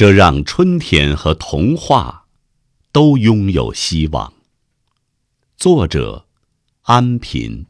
[0.00, 2.24] 这让春天和童话
[2.90, 4.32] 都拥有希望。
[5.58, 6.24] 作者：
[6.84, 7.66] 安平。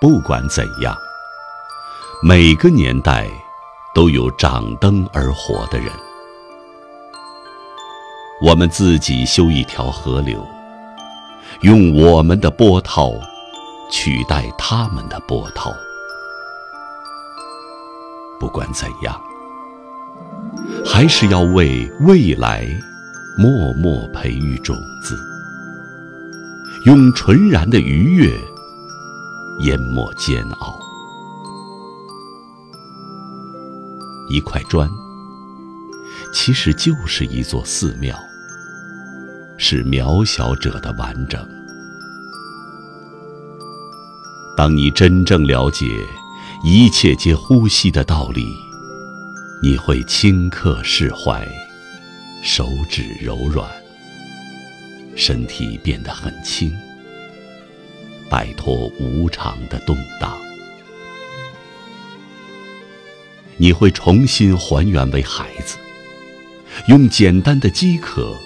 [0.00, 0.96] 不管怎样，
[2.22, 3.28] 每个年代
[3.92, 5.90] 都有掌灯而活的人。
[8.40, 10.46] 我们自己修一条河流，
[11.62, 13.12] 用我们的波涛
[13.90, 15.74] 取代他们的波涛。
[18.38, 19.20] 不管怎样，
[20.86, 22.64] 还是要为未来
[23.36, 25.18] 默默培育种子，
[26.84, 28.32] 用纯然的愉悦。
[29.60, 30.78] 淹没煎熬。
[34.30, 34.88] 一块砖，
[36.34, 38.16] 其实就是一座寺庙，
[39.56, 41.40] 是渺小者的完整。
[44.56, 45.86] 当你真正了解
[46.64, 48.44] 一切皆呼吸的道理，
[49.62, 51.48] 你会顷刻释怀，
[52.42, 53.66] 手指柔软，
[55.16, 56.70] 身体变得很轻。
[58.30, 60.36] 摆脱无常的动荡，
[63.56, 65.78] 你会重新还原为孩子，
[66.88, 68.36] 用简单的饥渴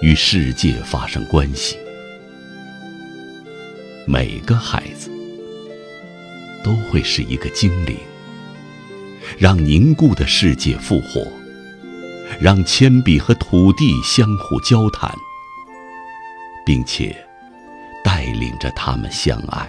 [0.00, 1.76] 与世界发生关系。
[4.06, 5.10] 每个孩子
[6.62, 7.96] 都会是一个精灵，
[9.38, 11.26] 让凝固的世界复活，
[12.38, 15.12] 让铅笔和土地相互交谈，
[16.64, 17.23] 并且。
[18.04, 19.68] 带领着他们相爱。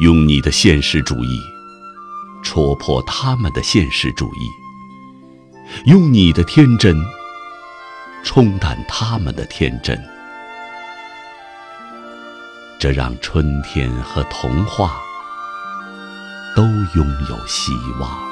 [0.00, 1.40] 用你的现实主义
[2.42, 4.68] 戳破他们的现实主义。
[5.86, 6.96] 用你的天真
[8.24, 9.98] 冲淡他们的天真。
[12.78, 15.00] 这让春天和童话
[16.54, 16.62] 都
[16.94, 18.28] 拥有希望。